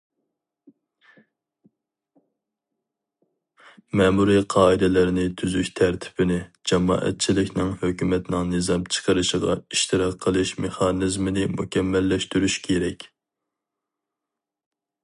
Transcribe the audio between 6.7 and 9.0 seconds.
جامائەتچىلىكنىڭ ھۆكۈمەتنىڭ نىزام